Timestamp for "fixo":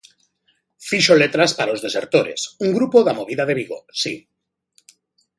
0.89-1.13